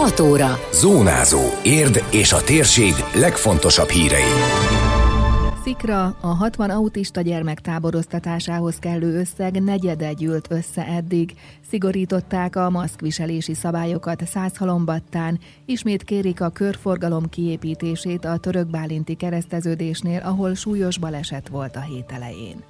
6 0.00 0.20
óra. 0.20 0.58
Zónázó. 0.72 1.40
Érd 1.62 2.04
és 2.12 2.32
a 2.32 2.42
térség 2.42 2.92
legfontosabb 3.14 3.88
hírei. 3.88 4.32
Szikra 5.62 6.16
a 6.20 6.26
60 6.26 6.70
autista 6.70 7.20
gyermek 7.20 7.60
táboroztatásához 7.60 8.76
kellő 8.78 9.18
összeg 9.18 9.62
negyede 9.62 10.12
gyűlt 10.12 10.46
össze 10.50 10.86
eddig. 10.86 11.32
Szigorították 11.70 12.56
a 12.56 12.70
maszkviselési 12.70 13.54
szabályokat 13.54 14.26
Százhalombattán, 14.26 15.38
ismét 15.64 16.02
kérik 16.02 16.40
a 16.40 16.48
körforgalom 16.48 17.28
kiépítését 17.28 18.24
a 18.24 18.36
török 18.36 18.66
bálinti 18.66 19.14
kereszteződésnél, 19.14 20.20
ahol 20.24 20.54
súlyos 20.54 20.98
baleset 20.98 21.48
volt 21.48 21.76
a 21.76 21.80
hét 21.80 22.10
elején. 22.12 22.64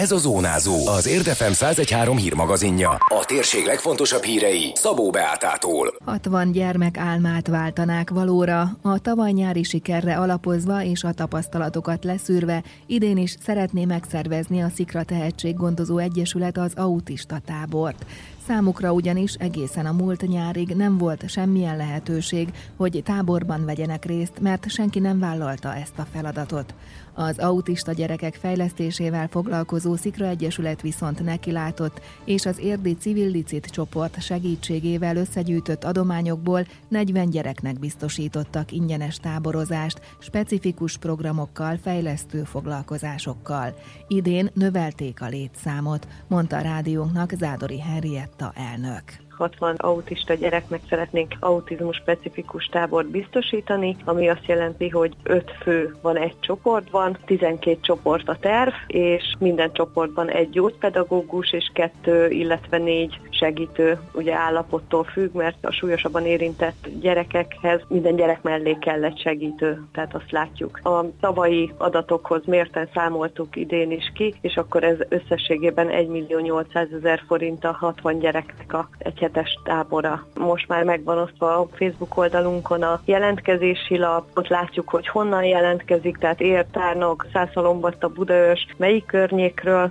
Ez 0.00 0.12
a 0.12 0.18
Zónázó, 0.18 0.86
az 0.86 1.06
Érdefem 1.06 1.50
1013 1.50 2.16
hírmagazinja. 2.16 2.90
A 2.90 3.24
térség 3.26 3.64
legfontosabb 3.64 4.22
hírei 4.22 4.72
Szabó 4.74 5.10
Beátától. 5.10 5.94
60 6.04 6.52
gyermek 6.52 6.98
álmát 6.98 7.46
váltanák 7.46 8.10
valóra, 8.10 8.76
a 8.82 8.98
tavaly 8.98 9.30
nyári 9.30 9.62
sikerre 9.62 10.16
alapozva 10.16 10.82
és 10.84 11.04
a 11.04 11.12
tapasztalatokat 11.12 12.04
leszűrve, 12.04 12.62
idén 12.86 13.16
is 13.16 13.36
szeretné 13.44 13.84
megszervezni 13.84 14.62
a 14.62 14.70
Szikra 14.74 15.02
Tehetséggondozó 15.02 15.98
Egyesület 15.98 16.58
az 16.58 16.72
autista 16.76 17.36
tábort. 17.46 18.06
Számukra 18.46 18.92
ugyanis 18.92 19.34
egészen 19.34 19.86
a 19.86 19.92
múlt 19.92 20.28
nyárig 20.28 20.68
nem 20.68 20.98
volt 20.98 21.28
semmilyen 21.28 21.76
lehetőség, 21.76 22.52
hogy 22.76 23.02
táborban 23.04 23.64
vegyenek 23.64 24.04
részt, 24.04 24.40
mert 24.40 24.70
senki 24.70 24.98
nem 24.98 25.18
vállalta 25.18 25.74
ezt 25.74 25.98
a 25.98 26.06
feladatot. 26.12 26.74
Az 27.14 27.38
autista 27.38 27.92
gyerekek 27.92 28.34
fejlesztésével 28.34 29.28
foglalkozó 29.28 29.96
Szikra 29.96 30.26
Egyesület 30.26 30.80
viszont 30.80 31.24
nekilátott, 31.24 32.00
és 32.24 32.46
az 32.46 32.58
érdi 32.58 32.96
civil 32.96 33.30
licit 33.30 33.66
csoport 33.66 34.22
segítségével 34.22 35.16
összegyűjtött 35.16 35.84
adományokból 35.84 36.66
40 36.88 37.30
gyereknek 37.30 37.78
biztosítottak 37.78 38.72
ingyenes 38.72 39.16
táborozást, 39.16 40.00
specifikus 40.18 40.98
programokkal, 40.98 41.78
fejlesztő 41.82 42.42
foglalkozásokkal. 42.42 43.74
Idén 44.08 44.50
növelték 44.54 45.22
a 45.22 45.26
létszámot, 45.26 46.08
mondta 46.26 46.56
a 46.56 46.60
rádiónknak 46.60 47.32
Zádori 47.38 47.80
Henrietta 48.38 48.52
elnök. 48.54 49.20
60 49.42 49.74
autista 49.78 50.34
gyereknek 50.34 50.80
szeretnénk 50.88 51.34
autizmus 51.40 51.96
specifikus 51.96 52.66
tábort 52.66 53.06
biztosítani, 53.06 53.96
ami 54.04 54.28
azt 54.28 54.46
jelenti, 54.46 54.88
hogy 54.88 55.14
5 55.22 55.50
fő 55.62 55.96
van 56.02 56.16
egy 56.16 56.34
csoportban, 56.40 57.18
12 57.24 57.78
csoport 57.80 58.28
a 58.28 58.36
terv, 58.40 58.72
és 58.86 59.34
minden 59.38 59.72
csoportban 59.72 60.30
egy 60.30 60.50
gyógypedagógus 60.50 61.52
és 61.52 61.70
kettő, 61.74 62.28
illetve 62.28 62.78
négy 62.78 63.20
segítő 63.30 63.98
ugye 64.12 64.34
állapottól 64.34 65.04
függ, 65.04 65.34
mert 65.34 65.64
a 65.64 65.72
súlyosabban 65.72 66.26
érintett 66.26 66.88
gyerekekhez 67.00 67.80
minden 67.88 68.16
gyerek 68.16 68.42
mellé 68.42 68.76
egy 68.84 69.20
segítő, 69.20 69.82
tehát 69.92 70.14
azt 70.14 70.30
látjuk. 70.30 70.80
A 70.82 71.04
tavalyi 71.20 71.72
adatokhoz 71.76 72.44
mérten 72.44 72.88
számoltuk 72.94 73.56
idén 73.56 73.90
is 73.90 74.12
ki, 74.14 74.34
és 74.40 74.56
akkor 74.56 74.84
ez 74.84 74.96
összességében 75.08 75.88
1 75.88 76.08
millió 76.08 76.38
800 76.38 76.88
ezer 76.92 77.22
forint 77.26 77.64
a 77.64 77.72
60 77.72 78.18
gyereknek 78.18 78.72
a 78.72 78.88
egyhetes 79.32 79.58
tábora. 79.64 80.26
Most 80.34 80.68
már 80.68 80.84
megvan 80.84 81.18
osztva 81.18 81.58
a 81.58 81.66
Facebook 81.72 82.16
oldalunkon 82.16 82.82
a 82.82 83.00
jelentkezési 83.04 83.98
lap, 83.98 84.26
ott 84.34 84.48
látjuk, 84.48 84.88
hogy 84.88 85.08
honnan 85.08 85.44
jelentkezik, 85.44 86.16
tehát 86.16 86.40
értárnok, 86.40 87.26
Szászalombatta, 87.32 88.08
Budaörs, 88.08 88.66
melyik 88.76 89.06
környékről, 89.06 89.90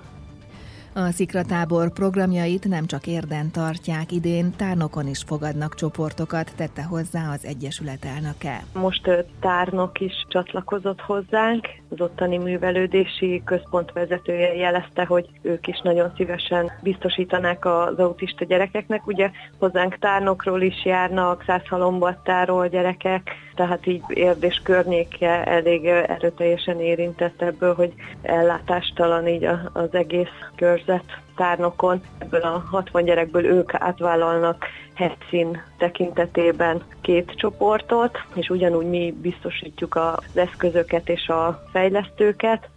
a 0.93 1.11
Szikratábor 1.11 1.93
programjait 1.93 2.67
nem 2.67 2.85
csak 2.85 3.07
érden 3.07 3.51
tartják, 3.51 4.11
idén 4.11 4.55
tárnokon 4.55 5.07
is 5.07 5.23
fogadnak 5.25 5.75
csoportokat, 5.75 6.53
tette 6.55 6.83
hozzá 6.83 7.31
az 7.33 7.45
Egyesület 7.45 8.05
elnöke. 8.05 8.63
Most 8.73 9.25
tárnok 9.39 9.99
is 9.99 10.25
csatlakozott 10.27 11.01
hozzánk, 11.01 11.67
az 11.89 12.01
ottani 12.01 12.37
művelődési 12.37 13.41
központ 13.45 13.91
vezetője 13.91 14.53
jelezte, 14.53 15.05
hogy 15.05 15.29
ők 15.41 15.67
is 15.67 15.81
nagyon 15.83 16.11
szívesen 16.15 16.71
biztosítanák 16.81 17.65
az 17.65 17.97
autista 17.97 18.45
gyerekeknek. 18.45 19.07
Ugye 19.07 19.31
hozzánk 19.59 19.97
tárnokról 19.99 20.61
is 20.61 20.85
járnak, 20.85 21.43
százhalombattáról 21.45 22.67
gyerekek, 22.67 23.29
tehát 23.55 23.87
így 23.87 24.03
érdés 24.07 24.61
környéke 24.63 25.43
elég 25.43 25.85
erőteljesen 25.85 26.79
érintett 26.79 27.41
ebből, 27.41 27.73
hogy 27.75 27.93
ellátástalan 28.21 29.27
így 29.27 29.47
az 29.73 29.89
egész 29.91 30.27
körzet 30.85 31.17
tárnokon. 31.35 32.01
Ebből 32.17 32.41
a 32.41 32.63
60 32.69 33.03
gyerekből 33.03 33.45
ők 33.45 33.73
átvállalnak 33.73 34.65
helyszín 34.93 35.61
tekintetében 35.77 36.81
két 37.01 37.33
csoportot, 37.35 38.17
és 38.33 38.49
ugyanúgy 38.49 38.85
mi 38.85 39.15
biztosítjuk 39.21 39.95
az 39.95 40.37
eszközöket 40.37 41.09
és 41.09 41.27
a 41.27 41.63
fejlesztőket, 41.71 42.69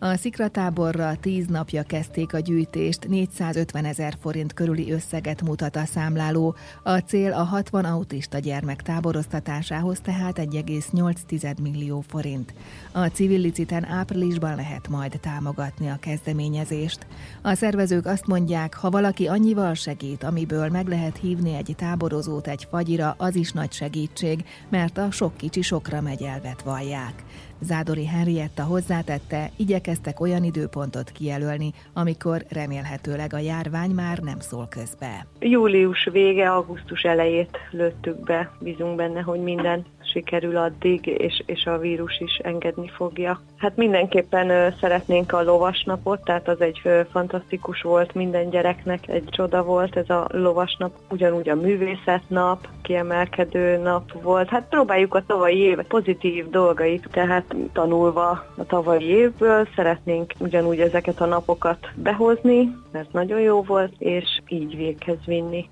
a 0.00 0.16
szikratáborra 0.16 1.16
tíz 1.20 1.46
napja 1.46 1.82
kezdték 1.82 2.34
a 2.34 2.38
gyűjtést, 2.38 3.08
450 3.08 3.84
ezer 3.84 4.16
forint 4.20 4.52
körüli 4.52 4.92
összeget 4.92 5.42
mutat 5.42 5.76
a 5.76 5.84
számláló. 5.84 6.54
A 6.82 6.98
cél 6.98 7.32
a 7.32 7.42
60 7.42 7.84
autista 7.84 8.38
gyermek 8.38 8.82
táboroztatásához 8.82 10.00
tehát 10.00 10.38
1,8 10.38 11.60
millió 11.62 12.04
forint. 12.08 12.54
A 12.92 13.06
civil 13.06 13.40
liciten 13.40 13.84
áprilisban 13.84 14.54
lehet 14.54 14.88
majd 14.88 15.18
támogatni 15.20 15.88
a 15.88 15.98
kezdeményezést. 16.00 17.06
A 17.42 17.54
szervezők 17.54 18.06
azt 18.06 18.26
mondják, 18.26 18.74
ha 18.74 18.90
valaki 18.90 19.26
annyival 19.26 19.74
segít, 19.74 20.24
amiből 20.24 20.68
meg 20.68 20.88
lehet 20.88 21.16
hívni 21.16 21.54
egy 21.54 21.74
táborozót 21.76 22.46
egy 22.46 22.66
fagyira, 22.70 23.14
az 23.18 23.34
is 23.34 23.52
nagy 23.52 23.72
segítség, 23.72 24.44
mert 24.68 24.98
a 24.98 25.10
sok 25.10 25.36
kicsi 25.36 25.62
sokra 25.62 26.00
megy 26.00 26.22
elvet 26.22 26.62
vallják. 26.62 27.24
Zádori 27.60 28.06
Henrietta 28.06 28.62
hozzátette, 28.62 29.50
igyekeztek 29.56 30.20
olyan 30.20 30.44
időpontot 30.44 31.10
kijelölni, 31.10 31.72
amikor 31.92 32.44
remélhetőleg 32.48 33.34
a 33.34 33.38
járvány 33.38 33.90
már 33.90 34.18
nem 34.18 34.38
szól 34.38 34.66
közbe. 34.70 35.26
Július 35.40 36.08
vége, 36.12 36.50
augusztus 36.50 37.02
elejét 37.02 37.58
lőttük 37.70 38.20
be, 38.24 38.52
bízunk 38.60 38.96
benne, 38.96 39.20
hogy 39.20 39.40
minden 39.40 39.84
sikerül 40.12 40.56
addig, 40.56 41.06
és, 41.06 41.42
és 41.46 41.64
a 41.64 41.78
vírus 41.78 42.20
is 42.20 42.36
engedni 42.36 42.88
fogja. 42.88 43.40
Hát 43.56 43.76
mindenképpen 43.76 44.74
szeretnénk 44.80 45.32
a 45.32 45.42
lovasnapot, 45.42 46.24
tehát 46.24 46.48
az 46.48 46.60
egy 46.60 46.80
fantasztikus 47.10 47.82
volt 47.82 48.14
minden 48.14 48.50
gyereknek, 48.50 49.08
egy 49.08 49.24
csoda 49.30 49.62
volt 49.62 49.96
ez 49.96 50.10
a 50.10 50.26
lovasnap, 50.30 50.92
ugyanúgy 51.10 51.48
a 51.48 51.54
művészetnap, 51.54 52.68
kiemelkedő 52.82 53.76
nap 53.76 54.22
volt. 54.22 54.48
Hát 54.48 54.68
próbáljuk 54.68 55.14
a 55.14 55.24
tavalyi 55.26 55.58
év 55.58 55.78
pozitív 55.78 56.50
dolgait, 56.50 57.08
tehát 57.10 57.47
tanulva 57.72 58.30
a 58.56 58.64
tavalyi 58.66 59.04
évből 59.04 59.68
szeretnénk 59.74 60.32
ugyanúgy 60.38 60.80
ezeket 60.80 61.20
a 61.20 61.26
napokat 61.26 61.88
behozni, 61.94 62.76
mert 62.92 63.12
nagyon 63.12 63.40
jó 63.40 63.62
volt, 63.62 63.92
és 63.98 64.40
így 64.48 64.76
véghez 64.76 65.18
vinni. 65.26 65.68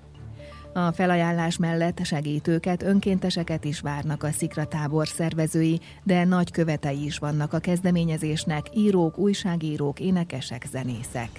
A 0.73 0.91
felajánlás 0.91 1.57
mellett 1.57 2.03
segítőket, 2.03 2.83
önkénteseket 2.83 3.63
is 3.63 3.79
várnak 3.79 4.23
a 4.23 4.31
szikratábor 4.31 5.07
szervezői, 5.07 5.79
de 6.03 6.23
nagy 6.23 6.51
követei 6.51 7.05
is 7.05 7.17
vannak 7.17 7.53
a 7.53 7.59
kezdeményezésnek, 7.59 8.65
írók, 8.73 9.17
újságírók, 9.17 9.99
énekesek, 9.99 10.63
zenészek. 10.71 11.29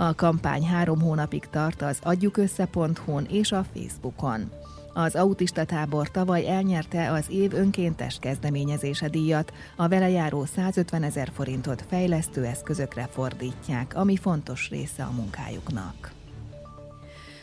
A 0.00 0.14
kampány 0.14 0.66
három 0.66 1.00
hónapig 1.00 1.46
tart 1.50 1.82
az 1.82 1.98
adjukössze.hu-n 2.02 3.26
és 3.30 3.52
a 3.52 3.64
Facebookon. 3.74 4.50
Az 4.94 5.14
autista 5.14 5.64
tábor 5.64 6.10
tavaly 6.10 6.48
elnyerte 6.48 7.12
az 7.12 7.26
év 7.28 7.54
önkéntes 7.54 8.18
kezdeményezése 8.20 9.08
díjat, 9.08 9.52
a 9.76 9.88
vele 9.88 10.08
járó 10.08 10.44
150 10.44 11.02
ezer 11.02 11.30
forintot 11.34 11.84
fejlesztő 11.88 12.44
eszközökre 12.44 13.08
fordítják, 13.12 13.96
ami 13.96 14.16
fontos 14.16 14.68
része 14.70 15.02
a 15.02 15.10
munkájuknak. 15.10 16.19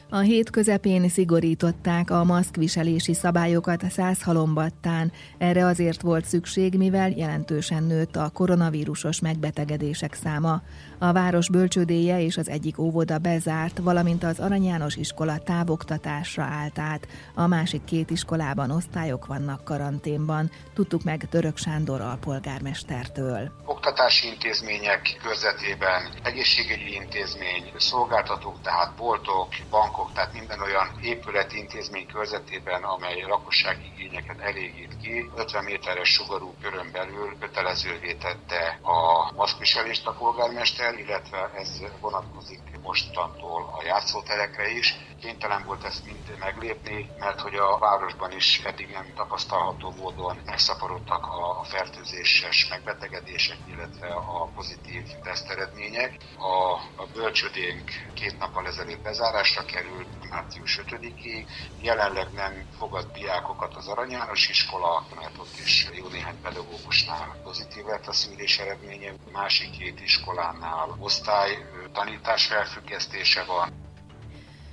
A 0.09 0.18
hét 0.18 0.50
közepén 0.50 1.09
szigorították 1.09 2.12
a 2.12 2.23
maszkviselési 2.23 3.13
szabályokat 3.13 3.83
halombattán. 4.21 5.12
Erre 5.38 5.65
azért 5.65 6.01
volt 6.01 6.25
szükség, 6.25 6.77
mivel 6.77 7.09
jelentősen 7.09 7.83
nőtt 7.83 8.15
a 8.15 8.30
koronavírusos 8.33 9.19
megbetegedések 9.19 10.13
száma. 10.13 10.62
A 10.98 11.12
város 11.12 11.50
bölcsődéje 11.50 12.21
és 12.21 12.38
az 12.38 12.50
egyik 12.50 12.80
óvoda 12.80 13.18
bezárt, 13.18 13.77
valamint 13.80 14.24
az 14.24 14.39
Arany 14.39 14.63
János 14.63 14.95
iskola 14.95 15.38
távoktatásra 15.38 16.44
állt 16.44 16.80
át. 16.80 17.07
A 17.36 17.48
másik 17.48 17.83
két 17.83 18.09
iskolában 18.09 18.71
osztályok 18.71 19.25
vannak 19.25 19.63
karanténban. 19.63 20.50
Tudtuk 20.74 21.04
meg 21.04 21.27
Török 21.30 21.57
Sándor 21.57 22.01
alpolgármestertől. 22.01 23.51
Oktatási 23.88 24.28
intézmények 24.28 25.18
körzetében, 25.22 26.13
egészségügyi 26.24 26.94
intézmény, 26.94 27.72
szolgáltatók, 27.78 28.62
tehát 28.62 28.95
boltok, 28.95 29.48
bankok, 29.69 30.12
tehát 30.13 30.34
minden 30.34 30.62
olyan 30.62 31.00
épületi 31.01 31.57
intézmény 31.57 32.07
körzetében, 32.07 32.84
amely 32.84 33.22
lakossági 33.22 33.92
igényeket 33.95 34.39
elégít 34.39 34.98
ki, 35.01 35.30
50 35.36 35.63
méteres 35.63 36.10
sugarú 36.10 36.56
körön 36.62 36.92
belül 36.92 37.38
kötelezővé 37.39 38.13
tette 38.13 38.80
a 38.81 39.31
maszkviselést 39.36 40.07
a 40.07 40.12
polgármester, 40.12 41.00
illetve 41.00 41.51
ez 41.56 41.69
vonatkozik 42.00 42.62
mostantól 42.81 43.74
a 43.80 43.83
játszóterekre 43.83 44.69
is. 44.69 44.95
kénytelen 45.22 45.63
volt 45.66 45.83
ezt 45.83 46.06
mind 46.06 46.36
meglépni, 46.40 47.10
mert 47.19 47.42
hogy 47.42 47.56
a 47.56 47.78
városban 47.78 48.31
is 48.31 48.62
eddig 48.63 48.90
nem 48.90 49.13
tapasztalható 49.16 49.94
módon 49.98 50.42
megszaporodtak 50.45 51.25
a 51.25 51.63
fertőzéses 51.63 52.68
megbetegedések, 52.69 53.57
illetve 53.77 54.07
a 54.07 54.50
pozitív 54.56 55.03
teszteredmények. 55.24 56.18
A, 56.38 56.74
a 57.01 57.06
bölcsödénk 57.13 57.91
két 58.13 58.39
nappal 58.39 58.68
ezelőtt 58.68 59.01
bezárásra 59.01 59.65
került, 59.65 60.07
március 60.29 60.79
5-ig. 60.83 61.45
Jelenleg 61.81 62.31
nem 62.33 62.68
fogad 62.77 63.12
diákokat 63.12 63.75
az 63.75 63.88
Arany 63.88 64.12
János 64.12 64.50
iskola, 64.50 65.06
mert 65.15 65.38
ott 65.38 65.57
is 65.63 65.88
jó 65.94 66.07
néhány 66.07 66.41
pedagógusnál 66.41 67.35
pozitív 67.44 67.85
lett 67.85 68.07
a 68.07 68.13
szűrés 68.13 68.59
eredménye. 68.59 69.13
Másik 69.31 69.71
két 69.71 70.01
iskolánál 70.01 70.95
osztály 71.00 71.57
tanítás 71.94 72.45
felfüggesztése 72.45 73.44
van. 73.44 73.87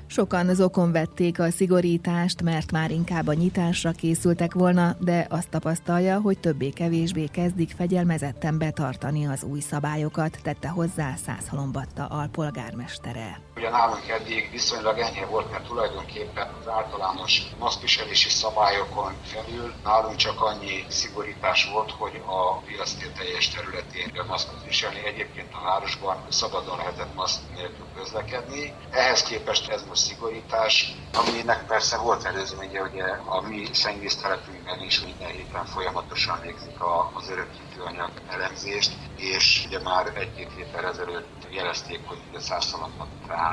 Sokan 0.06 0.54
zokon 0.54 0.92
vették 0.92 1.40
a 1.40 1.50
szigorítást, 1.50 2.42
mert 2.42 2.72
már 2.72 2.90
inkább 2.90 3.26
a 3.26 3.32
nyitásra 3.32 3.90
készültek 3.90 4.54
volna, 4.54 4.96
de 5.00 5.26
azt 5.30 5.48
tapasztalja, 5.48 6.20
hogy 6.20 6.38
többé-kevésbé 6.38 7.26
kezdik 7.26 7.70
fegyelmezetten 7.76 8.58
betartani 8.58 9.26
az 9.26 9.42
új 9.42 9.60
szabályokat, 9.60 10.38
tette 10.42 10.68
hozzá 10.68 11.14
Százhalombatta 11.16 12.06
alpolgármestere. 12.06 13.40
Ugye 13.56 13.70
nálunk 13.70 14.08
eddig 14.08 14.50
viszonylag 14.50 14.98
enyhe 14.98 15.26
volt, 15.26 15.50
mert 15.50 15.66
tulajdonképpen 15.66 16.54
az 16.60 16.68
általános 16.68 17.42
maszkviselési 17.58 18.28
szabályokon 18.28 19.16
felül 19.22 19.74
nálunk 19.84 20.16
csak 20.16 20.40
annyi 20.40 20.84
szigorítás 20.88 21.68
volt, 21.72 21.90
hogy 21.90 22.22
a 22.26 22.58
piasztér 22.58 23.12
teljes 23.12 23.48
területén 23.48 24.10
maszkot 24.26 24.64
viselni. 24.64 25.04
Egyébként 25.04 25.52
a 25.52 25.62
városban 25.64 26.26
szabadon 26.28 26.76
lehetett 26.76 27.14
maszk 27.14 27.40
nélkül 27.54 27.86
közlekedni. 27.94 28.74
Ehhez 28.90 29.22
képest 29.22 29.68
ez 29.68 29.84
most 29.88 30.02
szigorítás, 30.02 30.92
aminek 31.12 31.66
persze 31.66 31.96
volt 31.98 32.24
előzménye, 32.24 32.82
ugye 32.82 33.04
a 33.24 33.40
mi 33.40 33.68
szennyvíztelepünkben 33.72 34.80
is 34.80 35.00
minden 35.00 35.30
héten 35.30 35.64
folyamatosan 35.66 36.40
végzik 36.40 36.76
az 37.14 37.30
örökítőanyag 37.30 38.10
elemzést, 38.28 38.92
és 39.16 39.62
ugye 39.66 39.80
már 39.82 40.12
egy-két 40.14 40.50
héttel 40.56 40.86
ezelőtt 40.86 41.46
jelezték, 41.50 42.00
hogy 42.06 42.18
a 42.32 42.40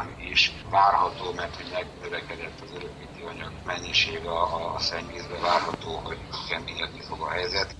százszalamatán 0.01 0.31
is 0.31 0.51
várható, 0.69 1.33
mert 1.33 1.55
hogy 1.55 1.65
megnövekedett 1.73 2.61
az 2.61 2.71
örökítőanyag 2.75 3.51
mennyiség 3.65 4.25
a, 4.25 4.73
a 4.73 4.79
szennyvízbe 4.79 5.39
várható, 5.39 5.95
hogy 6.03 6.17
keményedni 6.49 7.01
fog 7.01 7.21
a 7.21 7.29
helyzet. 7.29 7.75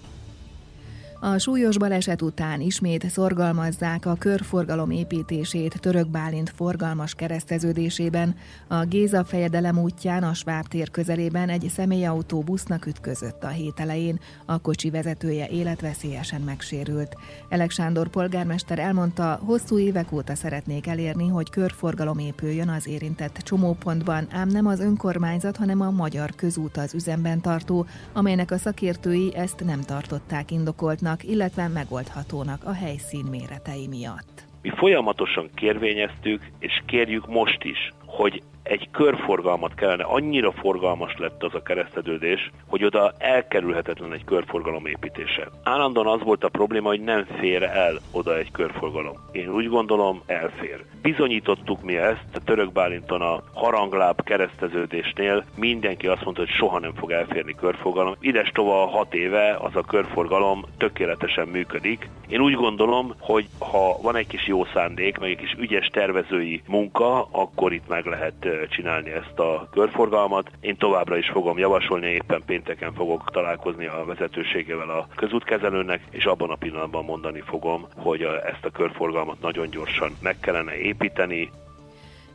A 1.23 1.37
súlyos 1.37 1.77
baleset 1.77 2.21
után 2.21 2.61
ismét 2.61 3.09
szorgalmazzák 3.09 4.05
a 4.05 4.15
körforgalom 4.15 4.91
építését 4.91 5.79
Török 5.79 6.07
Bálint 6.07 6.49
forgalmas 6.55 7.13
kereszteződésében. 7.15 8.35
A 8.67 8.85
Géza 8.85 9.23
fejedelem 9.23 9.79
útján 9.79 10.23
a 10.23 10.33
Sváb 10.33 10.67
tér 10.67 10.91
közelében 10.91 11.49
egy 11.49 11.71
személyautó 11.75 12.39
busznak 12.39 12.85
ütközött 12.85 13.43
a 13.43 13.47
hét 13.47 13.79
elején, 13.79 14.19
a 14.45 14.57
kocsi 14.57 14.89
vezetője 14.89 15.47
életveszélyesen 15.47 16.41
megsérült. 16.41 17.15
Elek 17.49 17.71
Sándor 17.71 18.07
polgármester 18.07 18.79
elmondta, 18.79 19.39
hosszú 19.45 19.79
évek 19.79 20.11
óta 20.11 20.35
szeretnék 20.35 20.87
elérni, 20.87 21.27
hogy 21.27 21.49
körforgalom 21.49 22.19
épüljön 22.19 22.69
az 22.69 22.87
érintett 22.87 23.35
csomópontban, 23.35 24.27
ám 24.31 24.47
nem 24.47 24.65
az 24.65 24.79
önkormányzat, 24.79 25.57
hanem 25.57 25.81
a 25.81 25.91
Magyar 25.91 26.35
Közút 26.35 26.77
az 26.77 26.93
üzemben 26.93 27.41
tartó, 27.41 27.85
amelynek 28.13 28.51
a 28.51 28.57
szakértői 28.57 29.35
ezt 29.35 29.63
nem 29.65 29.81
tartották 29.81 30.51
indokoltnak 30.51 31.09
megoldhatónak, 31.11 31.23
illetve 31.23 31.67
megoldhatónak 31.67 32.63
a 32.63 32.73
helyszín 32.73 33.25
méretei 33.25 33.87
miatt. 33.87 34.43
Mi 34.61 34.69
folyamatosan 34.69 35.49
kérvényeztük, 35.55 36.41
és 36.59 36.81
kérjük 36.85 37.27
most 37.27 37.63
is, 37.63 37.93
hogy 38.05 38.43
egy 38.63 38.87
körforgalmat 38.91 39.73
kellene, 39.75 40.03
annyira 40.03 40.51
forgalmas 40.51 41.17
lett 41.17 41.43
az 41.43 41.53
a 41.53 41.61
keresztedődés, 41.61 42.51
hogy 42.67 42.83
oda 42.83 43.13
elkerülhetetlen 43.17 44.13
egy 44.13 44.23
körforgalom 44.23 44.85
építése. 44.85 45.47
Állandóan 45.63 46.07
az 46.07 46.23
volt 46.23 46.43
a 46.43 46.49
probléma, 46.49 46.87
hogy 46.87 47.01
nem 47.01 47.25
fér 47.39 47.63
el 47.63 47.99
oda 48.11 48.37
egy 48.37 48.51
körforgalom. 48.51 49.15
Én 49.31 49.49
úgy 49.49 49.67
gondolom, 49.67 50.21
elfér. 50.25 50.83
Bizonyítottuk 51.01 51.81
mi 51.81 51.97
ezt, 51.97 52.25
a 52.33 52.43
Török 52.43 52.71
Bálinton 52.71 53.21
a 53.21 53.43
harangláb 53.53 54.23
kereszteződésnél 54.23 55.43
mindenki 55.55 56.07
azt 56.07 56.23
mondta, 56.23 56.41
hogy 56.41 56.51
soha 56.51 56.79
nem 56.79 56.93
fog 56.93 57.11
elférni 57.11 57.55
körforgalom. 57.55 58.15
Ides 58.19 58.49
tova 58.49 58.87
hat 58.87 59.13
éve 59.13 59.57
az 59.61 59.75
a 59.75 59.81
körforgalom 59.81 60.65
tökéletesen 60.77 61.47
működik. 61.47 62.09
Én 62.27 62.41
úgy 62.41 62.53
gondolom, 62.53 63.13
hogy 63.19 63.47
ha 63.59 63.97
van 64.01 64.15
egy 64.15 64.27
kis 64.27 64.47
jó 64.47 64.65
szándék, 64.65 65.17
meg 65.17 65.29
egy 65.29 65.37
kis 65.37 65.55
ügyes 65.59 65.87
tervezői 65.87 66.61
munka, 66.67 67.27
akkor 67.31 67.73
itt 67.73 67.87
meg 67.87 68.05
lehet 68.05 68.47
csinálni 68.69 69.11
ezt 69.11 69.39
a 69.39 69.67
körforgalmat. 69.71 70.51
Én 70.59 70.77
továbbra 70.77 71.17
is 71.17 71.29
fogom 71.29 71.57
javasolni, 71.57 72.07
éppen 72.07 72.43
pénteken 72.45 72.93
fogok 72.93 73.31
találkozni 73.31 73.85
a 73.85 74.05
vezetőségével 74.05 74.89
a 74.89 75.07
közútkezelőnek, 75.15 76.01
és 76.09 76.25
abban 76.25 76.49
a 76.49 76.55
pillanatban 76.55 77.05
mondani 77.05 77.41
fogom, 77.45 77.87
hogy 77.95 78.21
ezt 78.21 78.65
a 78.65 78.69
körforgalmat 78.69 79.41
nagyon 79.41 79.69
gyorsan 79.69 80.11
meg 80.21 80.39
kellene 80.39 80.77
építeni, 80.77 81.49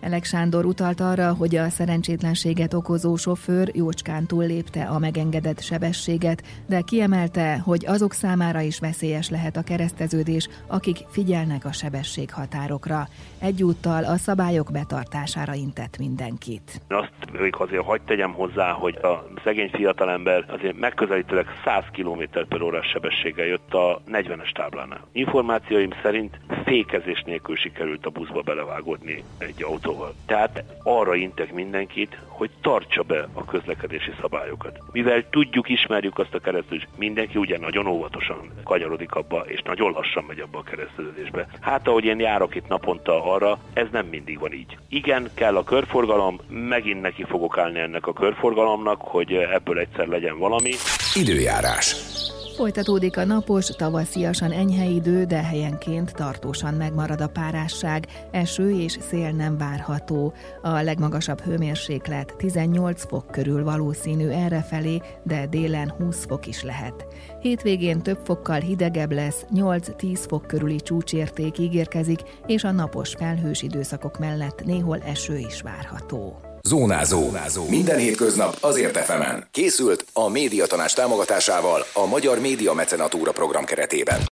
Elek 0.00 0.24
Sándor 0.24 0.64
utalt 0.64 1.00
arra, 1.00 1.34
hogy 1.34 1.56
a 1.56 1.68
szerencsétlenséget 1.68 2.74
okozó 2.74 3.16
sofőr 3.16 3.70
jócskán 3.74 4.26
túllépte 4.26 4.84
a 4.84 4.98
megengedett 4.98 5.60
sebességet, 5.60 6.42
de 6.66 6.80
kiemelte, 6.80 7.58
hogy 7.64 7.86
azok 7.86 8.12
számára 8.12 8.60
is 8.60 8.78
veszélyes 8.78 9.30
lehet 9.30 9.56
a 9.56 9.62
kereszteződés, 9.62 10.48
akik 10.66 10.96
figyelnek 11.08 11.64
a 11.64 11.72
sebességhatárokra. 11.72 13.08
Egyúttal 13.38 14.04
a 14.04 14.16
szabályok 14.16 14.72
betartására 14.72 15.54
intett 15.54 15.98
mindenkit. 15.98 16.80
Azt 16.88 17.40
még 17.40 17.54
azért 17.58 17.84
hagyd 17.84 18.02
tegyem 18.04 18.32
hozzá, 18.32 18.70
hogy 18.72 18.96
a 18.96 19.28
szegény 19.44 19.70
fiatalember 19.72 20.44
azért 20.48 20.78
megközelítőleg 20.78 21.46
100 21.64 21.84
km 21.92 22.22
per 22.48 22.62
órás 22.62 22.86
sebességgel 22.86 23.46
jött 23.46 23.74
a 23.74 24.00
40-es 24.12 24.52
táblánál. 24.52 25.06
Információim 25.12 25.90
szerint 26.02 26.38
fékezés 26.64 27.22
nélkül 27.26 27.56
sikerült 27.56 28.06
a 28.06 28.10
buszba 28.10 28.40
belevágódni 28.40 29.24
egy 29.38 29.62
autó 29.62 29.85
autóval. 29.86 30.14
Tehát 30.26 30.64
arra 30.82 31.14
intek 31.14 31.52
mindenkit, 31.52 32.18
hogy 32.26 32.50
tartsa 32.60 33.02
be 33.02 33.28
a 33.32 33.44
közlekedési 33.44 34.12
szabályokat. 34.20 34.78
Mivel 34.92 35.24
tudjuk, 35.30 35.68
ismerjük 35.68 36.18
azt 36.18 36.34
a 36.34 36.38
keresztül, 36.38 36.80
mindenki 36.96 37.38
ugye 37.38 37.58
nagyon 37.58 37.86
óvatosan 37.86 38.50
kanyarodik 38.64 39.14
abba, 39.14 39.44
és 39.46 39.62
nagyon 39.62 39.92
lassan 39.92 40.24
megy 40.24 40.40
abba 40.40 40.58
a 40.58 40.62
kereszteződésbe. 40.62 41.48
Hát 41.60 41.88
ahogy 41.88 42.04
én 42.04 42.18
járok 42.18 42.54
itt 42.54 42.68
naponta 42.68 43.32
arra, 43.32 43.58
ez 43.72 43.86
nem 43.92 44.06
mindig 44.06 44.38
van 44.38 44.52
így. 44.52 44.76
Igen, 44.88 45.30
kell 45.34 45.56
a 45.56 45.64
körforgalom, 45.64 46.40
megint 46.48 47.00
neki 47.00 47.24
fogok 47.24 47.58
állni 47.58 47.78
ennek 47.78 48.06
a 48.06 48.12
körforgalomnak, 48.12 49.00
hogy 49.00 49.32
ebből 49.32 49.78
egyszer 49.78 50.06
legyen 50.06 50.38
valami. 50.38 50.72
Időjárás. 51.14 52.15
Folytatódik 52.56 53.16
a 53.16 53.24
napos, 53.24 53.66
tavasziasan 53.66 54.52
enyhe 54.52 54.84
idő, 54.84 55.24
de 55.24 55.42
helyenként 55.42 56.14
tartósan 56.14 56.74
megmarad 56.74 57.20
a 57.20 57.28
párásság, 57.28 58.06
eső 58.30 58.80
és 58.80 58.98
szél 59.00 59.30
nem 59.30 59.58
várható. 59.58 60.32
A 60.62 60.68
legmagasabb 60.68 61.40
hőmérséklet 61.40 62.34
18 62.36 63.06
fok 63.06 63.26
körül 63.30 63.64
valószínű 63.64 64.28
errefelé, 64.28 65.00
de 65.22 65.46
délen 65.46 65.90
20 65.90 66.26
fok 66.26 66.46
is 66.46 66.62
lehet. 66.62 67.06
Hétvégén 67.40 68.02
több 68.02 68.18
fokkal 68.24 68.60
hidegebb 68.60 69.12
lesz, 69.12 69.44
8-10 69.54 70.24
fok 70.28 70.46
körüli 70.46 70.80
csúcsérték 70.80 71.58
ígérkezik, 71.58 72.20
és 72.46 72.64
a 72.64 72.70
napos 72.70 73.14
felhős 73.14 73.62
időszakok 73.62 74.18
mellett 74.18 74.64
néhol 74.64 74.98
eső 74.98 75.38
is 75.38 75.60
várható. 75.60 76.45
Zónázó. 76.66 77.20
Zónázó. 77.20 77.68
Minden 77.68 77.98
hétköznap 77.98 78.56
azért 78.60 78.96
efemen. 78.96 79.46
Készült 79.50 80.04
a 80.12 80.28
médiatanás 80.28 80.92
támogatásával 80.92 81.86
a 81.92 82.06
Magyar 82.06 82.40
Média 82.40 82.72
Mecenatúra 82.72 83.32
program 83.32 83.64
keretében. 83.64 84.18